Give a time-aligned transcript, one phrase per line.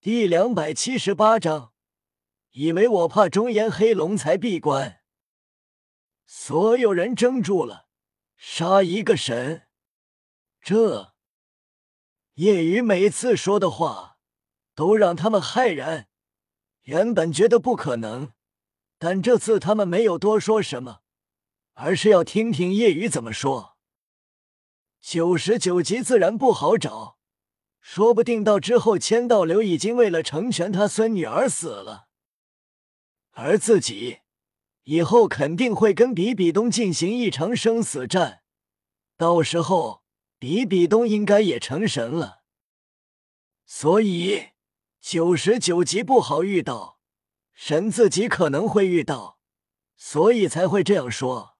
[0.00, 1.72] 第两百七十八章，
[2.52, 5.00] 以为我怕中炎黑龙才闭关。
[6.24, 7.88] 所有人怔住了，
[8.36, 9.66] 杀一个神！
[10.60, 11.14] 这
[12.34, 14.18] 叶雨每次说的话
[14.76, 16.08] 都让他们骇然。
[16.82, 18.32] 原本觉得不可能，
[18.98, 21.00] 但这次他们没有多说什么，
[21.72, 23.76] 而是要听听叶雨怎么说。
[25.00, 27.17] 九十九级自然不好找。
[27.80, 32.08] 说不定到之后，千道流已经为了成全他孙女而死了，
[33.32, 34.18] 而自己
[34.84, 38.42] 以后肯定会跟比比东进行一场生死战，
[39.16, 40.02] 到时候
[40.38, 42.42] 比比东应该也成神了，
[43.64, 44.48] 所以
[45.00, 47.00] 九十九级不好遇到，
[47.54, 49.38] 神自己可能会遇到，
[49.96, 51.56] 所以才会这样说。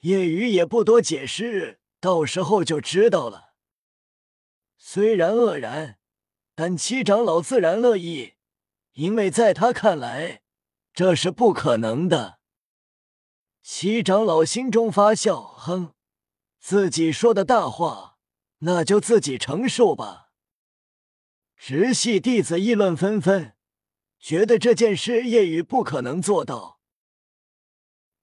[0.00, 3.53] 叶雨也不多解释，到时候就知道了。
[4.86, 5.98] 虽然愕然，
[6.54, 8.34] 但七长老自然乐意，
[8.92, 10.42] 因为在他看来
[10.92, 12.38] 这是不可能的。
[13.62, 15.94] 七长老心中发笑，哼，
[16.60, 18.18] 自己说的大话，
[18.58, 20.28] 那就自己承受吧。
[21.56, 23.56] 直系弟子议论纷纷，
[24.18, 26.78] 觉得这件事叶雨不可能做到。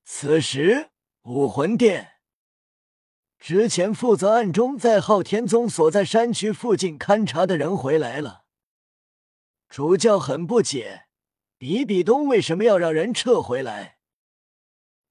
[0.04, 0.92] 此时，
[1.24, 2.11] 武魂殿。
[3.42, 8.44] 之前负责暗中在昊天宗所在山区附近勘察的人回来了。
[9.68, 11.08] 主教很不解，
[11.58, 13.98] 比比东为什么要让人撤回来？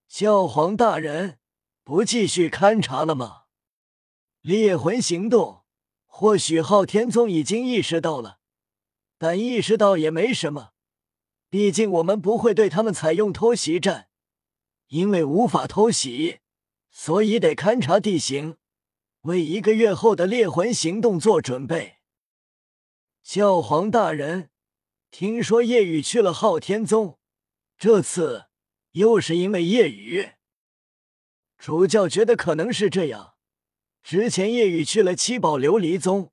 [0.07, 1.41] 教皇大人，
[1.83, 3.47] 不继续勘察了吗？
[4.43, 5.65] 猎魂行动，
[6.07, 8.39] 或许昊天宗已经意识到了，
[9.19, 10.71] 但意识到也没什么，
[11.49, 14.09] 毕竟我们不会对他们采用偷袭战，
[14.87, 16.39] 因为无法偷袭。
[16.91, 18.57] 所以得勘察地形，
[19.23, 21.99] 为一个月后的猎魂行动做准备。
[23.23, 24.51] 教皇大人，
[25.11, 27.19] 听说夜雨去了昊天宗，
[27.79, 28.47] 这次
[28.93, 30.31] 又是因为夜雨。
[31.57, 33.35] 主教觉得可能是这样。
[34.03, 36.33] 之前夜雨去了七宝琉璃宗，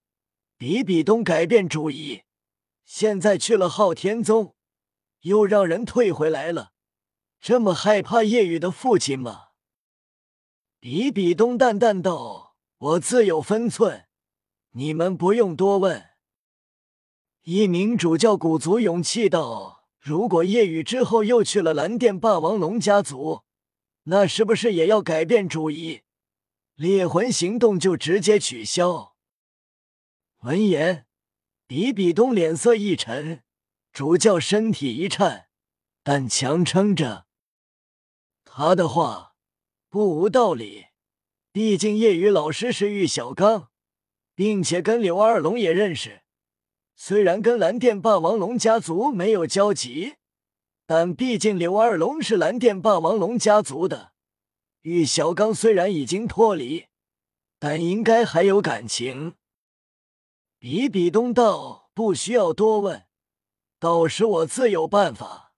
[0.57, 2.23] 比比东改变主意，
[2.85, 4.55] 现在去了昊天宗，
[5.21, 6.71] 又让人退回来了。
[7.41, 9.46] 这么害怕夜雨的父亲吗？
[10.89, 14.05] 比比东淡淡道：“我自有分寸，
[14.71, 16.11] 你们不用多问。”
[17.43, 23.41] 一名主教鼓足勇气道：“如果夜雨之后又去了蓝电霸王龙家族，
[24.03, 26.03] 那是不是也要改变主意？
[26.75, 29.17] 猎魂行动就直接取消？”
[30.43, 31.05] 闻言，
[31.67, 33.43] 比比东脸色一沉，
[33.91, 35.49] 主教身体一颤，
[36.01, 37.25] 但强撑着
[38.45, 39.26] 他的话。
[39.89, 40.87] 不无道理，
[41.53, 43.69] 毕竟业余老师是玉小刚，
[44.35, 46.23] 并且跟柳二龙也认识。
[46.95, 50.15] 虽然跟蓝电霸王龙家族没有交集，
[50.85, 54.13] 但毕竟柳二龙是蓝电霸王龙家族的。
[54.81, 56.87] 玉小刚虽然已经脱离，
[57.57, 59.35] 但应该还有感情。
[60.59, 63.05] 比比东道不需要多问，
[63.79, 65.53] 到时我自有办法。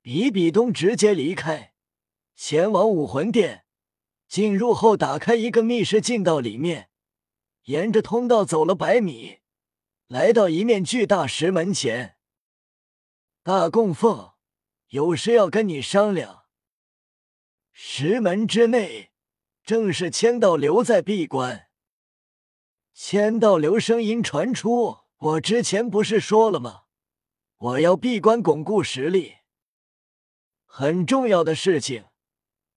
[0.00, 1.74] 比比东直接离开。
[2.42, 3.66] 前往武魂殿，
[4.26, 6.88] 进入后打开一个密室，进到里面，
[7.64, 9.40] 沿着通道走了百米，
[10.06, 12.16] 来到一面巨大石门前。
[13.42, 14.32] 大供奉，
[14.88, 16.46] 有事要跟你商量。
[17.72, 19.12] 石门之内，
[19.62, 21.68] 正是千道流在闭关。
[22.94, 26.84] 千道流声音传出：“我之前不是说了吗？
[27.58, 29.34] 我要闭关巩固实力，
[30.64, 32.04] 很重要的事情。”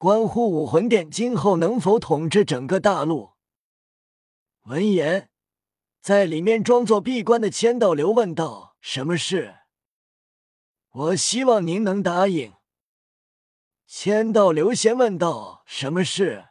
[0.04, 3.36] 关乎武魂殿今后能否统治整个大陆。
[4.64, 5.30] 闻言，
[6.02, 9.60] 在里面装作闭关的千道流问道：“什么事？”
[10.92, 12.52] 我希望您能答应。
[13.88, 16.50] 千道流先问道：“什么事？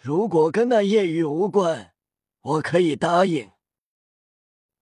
[0.00, 1.94] 如果跟那夜雨无关，
[2.42, 3.50] 我可以答应。”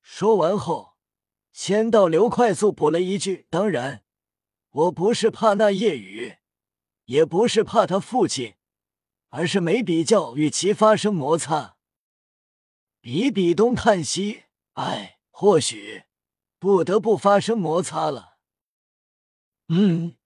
[0.05, 0.97] 说完后，
[1.51, 4.05] 千道流快速补了一句：“当然，
[4.69, 6.35] 我不是怕那夜雨。”
[7.07, 8.55] 也不是怕他父亲，
[9.29, 11.77] 而是没比较与其发生摩擦。
[13.01, 16.05] 比比东叹息：“哎，或许
[16.59, 18.39] 不得不发生摩擦了。”
[19.69, 20.17] 嗯，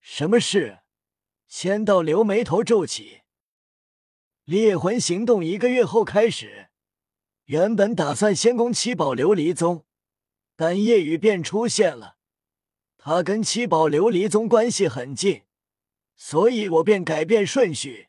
[0.00, 0.80] 什么事？
[1.48, 3.22] 千道流眉头皱起。
[4.44, 6.70] 猎魂行动一个月后开始，
[7.46, 9.84] 原本打算先攻七宝琉璃宗，
[10.54, 12.16] 但夜雨便出现了。
[12.96, 15.47] 他跟七宝琉璃宗关系很近。
[16.20, 18.08] 所以我便改变顺序，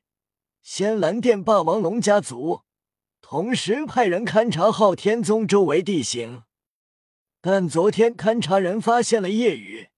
[0.63, 2.63] 先蓝电霸王龙家族，
[3.21, 6.41] 同时派人勘察昊天宗周围地形。
[7.39, 9.89] 但昨天勘察人发现了夜雨，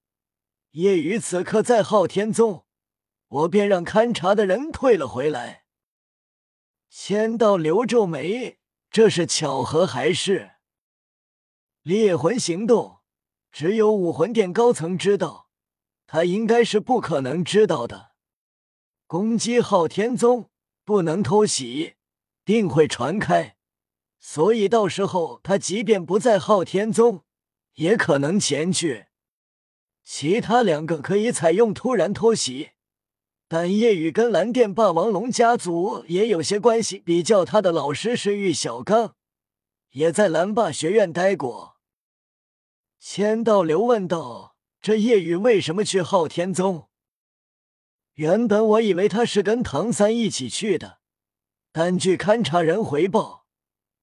[0.72, 2.66] 夜雨此刻在昊天宗，
[3.30, 5.64] 我便让勘察的人退了回来。
[6.90, 8.60] 仙道刘皱眉，
[8.92, 10.52] 这是巧合还是
[11.82, 13.00] 猎魂行动？
[13.54, 15.41] 只有武魂殿高层知道，
[16.14, 18.12] 他应该是不可能知道的。
[19.08, 20.50] 攻击昊天宗
[20.84, 21.94] 不能偷袭，
[22.44, 23.56] 定会传开，
[24.20, 27.24] 所以到时候他即便不在昊天宗，
[27.76, 29.06] 也可能前去。
[30.04, 32.72] 其他两个可以采用突然偷袭，
[33.48, 37.00] 但夜雨跟蓝电霸王龙家族也有些关系。
[37.00, 39.16] 比较他的老师是玉小刚，
[39.92, 41.78] 也在蓝霸学院待过。
[43.00, 44.51] 千道流问道
[44.82, 46.90] ：“这夜雨为什么去昊天宗？”
[48.16, 51.00] 原本我以为他是跟唐三一起去的，
[51.72, 53.46] 但据勘察人回报，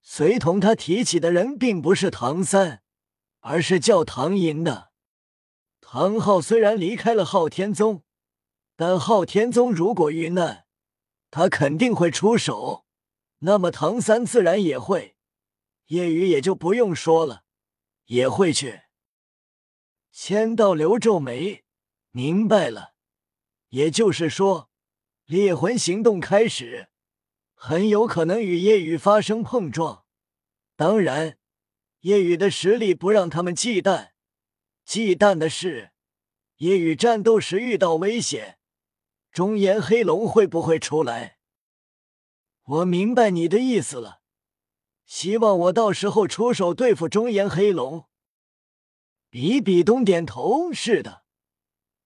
[0.00, 2.82] 随同他提起的人并不是唐三，
[3.40, 4.90] 而是叫唐寅的。
[5.80, 8.02] 唐昊虽然离开了昊天宗，
[8.76, 10.66] 但昊天宗如果遇难，
[11.30, 12.86] 他肯定会出手，
[13.40, 15.16] 那么唐三自然也会，
[15.86, 17.44] 夜雨也就不用说了，
[18.06, 18.82] 也会去。
[20.20, 21.62] 千道流皱眉，
[22.10, 22.92] 明白了，
[23.68, 24.68] 也就是说，
[25.26, 26.88] 猎魂行动开始，
[27.54, 30.04] 很有可能与夜雨发生碰撞。
[30.74, 31.38] 当然，
[32.00, 34.08] 夜雨的实力不让他们忌惮，
[34.84, 35.92] 忌惮的是
[36.56, 38.58] 夜雨战斗时遇到危险，
[39.30, 41.38] 中炎黑龙会不会出来？
[42.64, 44.20] 我明白你的意思了，
[45.06, 48.06] 希望我到时候出手对付中炎黑龙。
[49.30, 51.22] 比比东点头，是的，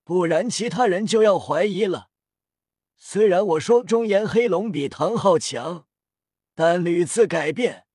[0.02, 2.08] 不然其他人就要怀疑了。
[2.96, 5.86] 虽然我说中炎黑龙比唐昊强，
[6.54, 7.86] 但屡次改变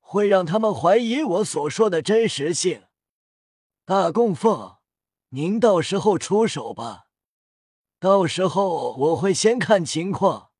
[0.00, 2.84] 会让他们怀疑我所说的真实性。
[3.84, 4.76] 大供奉，
[5.30, 7.08] 您到时候出手吧。
[7.98, 10.50] 到时候我会先看情况。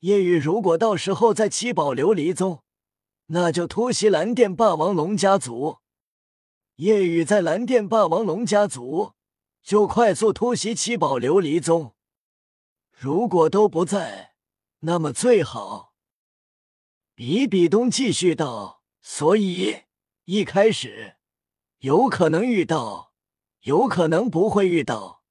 [0.00, 2.62] 夜雨如果到时候在七宝琉璃宗，
[3.26, 5.78] 那就突袭蓝电霸王龙家族。
[6.78, 9.14] 夜雨在蓝电霸王龙家族，
[9.64, 11.96] 就快速突袭七宝琉璃宗。
[12.92, 14.34] 如果都不在，
[14.80, 15.94] 那么最好。
[17.16, 19.86] 比比东继续道：“所以
[20.26, 21.16] 一开始
[21.78, 23.12] 有可能遇到，
[23.62, 25.24] 有可能不会遇到，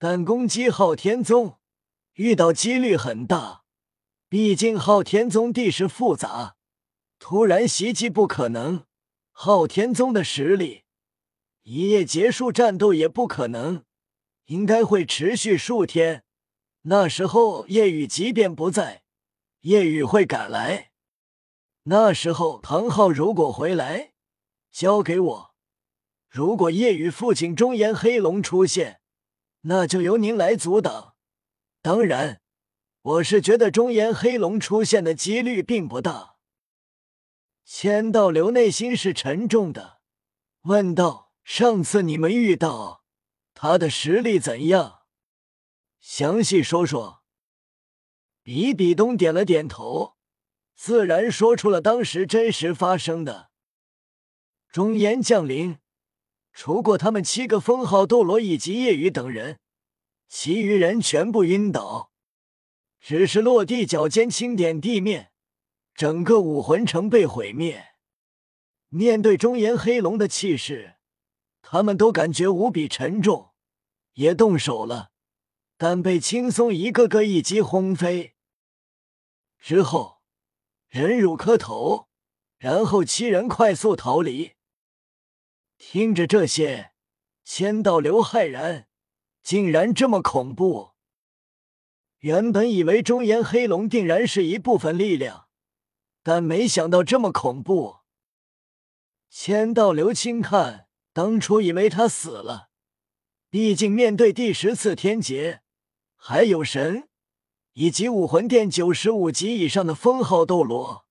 [0.00, 1.60] 但攻击昊天宗
[2.14, 3.62] 遇到几率很大。
[4.28, 6.56] 毕竟昊天宗地势复杂，
[7.20, 8.84] 突然袭击不可能。”
[9.38, 10.84] 昊天宗的实力，
[11.64, 13.84] 一夜结束战斗也不可能，
[14.46, 16.24] 应该会持续数天。
[16.84, 19.02] 那时候夜雨即便不在，
[19.60, 20.90] 夜雨会赶来。
[21.82, 24.14] 那时候唐昊如果回来，
[24.72, 25.50] 交给我；
[26.30, 29.02] 如果夜雨父亲中炎黑龙出现，
[29.60, 31.14] 那就由您来阻挡。
[31.82, 32.40] 当然，
[33.02, 36.35] 我是觉得中炎黑龙出现的几率并不大。
[37.68, 39.98] 千道流内心是沉重的，
[40.62, 43.02] 问道：“上次你们遇到
[43.54, 45.00] 他的实力怎样？
[45.98, 47.24] 详细说说。”
[48.44, 50.14] 比比东点了点头，
[50.76, 53.50] 自然说出了当时真实发生的。
[54.70, 55.78] 中炎降临，
[56.52, 59.58] 除过他们七个封号斗罗以及夜雨等人，
[60.28, 62.12] 其余人全部晕倒，
[63.00, 65.32] 只是落地脚尖轻点地面。
[65.96, 67.86] 整个武魂城被毁灭。
[68.88, 70.96] 面对中炎黑龙的气势，
[71.62, 73.54] 他们都感觉无比沉重，
[74.12, 75.10] 也动手了，
[75.78, 78.34] 但被轻松一个个一击轰飞。
[79.58, 80.20] 之后，
[80.88, 82.08] 忍辱磕头，
[82.58, 84.52] 然后七人快速逃离。
[85.78, 86.92] 听着这些，
[87.42, 88.86] 千道流骇然，
[89.42, 90.90] 竟然这么恐怖！
[92.18, 95.45] 原本以为中炎黑龙定然是一部分力量。
[96.26, 97.98] 但没想到这么恐怖。
[99.30, 102.68] 千道流轻看，当初以为他死了，
[103.48, 105.60] 毕竟面对第十次天劫，
[106.16, 107.08] 还有神
[107.74, 111.06] 以及武魂殿九十五级以上的封号斗罗，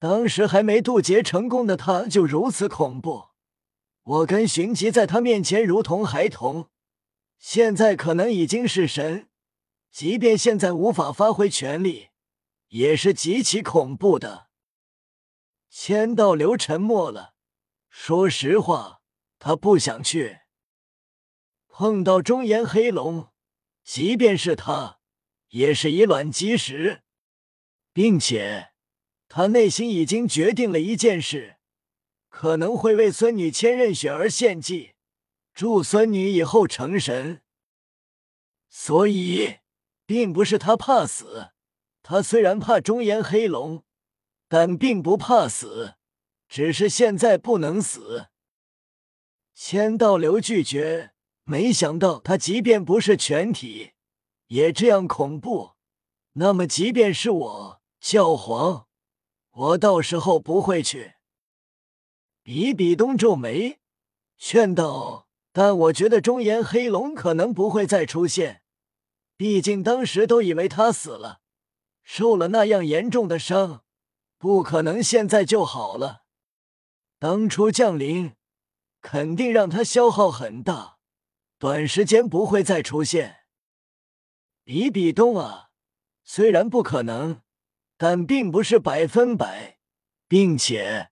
[0.00, 3.26] 当时还没渡劫成功的他就如此恐怖。
[4.02, 6.68] 我跟寻疾在他面前如同孩童，
[7.38, 9.28] 现在可能已经是神，
[9.92, 12.08] 即便现在无法发挥全力。
[12.76, 14.48] 也是极其恐怖的。
[15.70, 17.34] 千道流沉默了。
[17.88, 19.00] 说实话，
[19.38, 20.40] 他不想去
[21.68, 23.32] 碰到中炎黑龙，
[23.82, 25.00] 即便是他，
[25.48, 27.02] 也是以卵击石，
[27.94, 28.72] 并且
[29.26, 31.56] 他内心已经决定了一件事，
[32.28, 34.96] 可能会为孙女千仞雪而献祭，
[35.54, 37.42] 助孙女以后成神。
[38.68, 39.60] 所以，
[40.04, 41.52] 并不是他怕死，
[42.08, 43.82] 他虽然怕中炎黑龙，
[44.46, 45.94] 但并不怕死，
[46.46, 48.28] 只是现在不能死。
[49.52, 53.90] 千道流拒绝，没想到他即便不是全体，
[54.46, 55.72] 也这样恐怖。
[56.34, 58.86] 那么，即便是我教皇，
[59.50, 61.14] 我到时候不会去。
[62.44, 63.80] 比比东皱眉，
[64.38, 68.62] 劝道：“但我觉得中炎黑龙可能不会再出现，
[69.36, 71.40] 毕竟当时都以为他死了，
[72.06, 73.82] 受了那样严重的伤，
[74.38, 76.22] 不可能现在就好了。
[77.18, 78.32] 当初降临。”
[79.02, 80.98] 肯定让他消耗很大，
[81.60, 83.44] 短时间不会再出现。
[84.64, 85.68] 比比东啊，
[86.24, 87.40] 虽然不可能，
[87.96, 89.78] 但并不是百分百，
[90.26, 91.10] 并且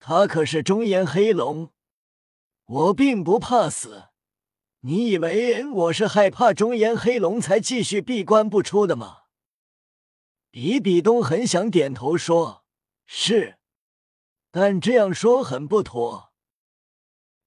[0.00, 1.70] 他可是中炎黑龙，
[2.64, 4.08] 我并不怕死。
[4.80, 9.18] 你以为我是害怕中炎黑龙才继续闭关不出的吗？
[10.60, 12.64] 比比东很想点头说
[13.06, 13.60] 是，
[14.50, 16.32] 但这样说很不妥。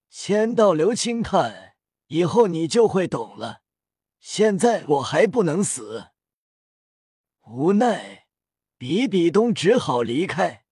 [0.09, 1.75] 千道流轻叹，
[2.07, 3.63] 以后你就会懂了。
[4.21, 6.11] 现在我还不能死，
[7.47, 8.27] 无奈
[8.77, 10.63] 比比东只好离开。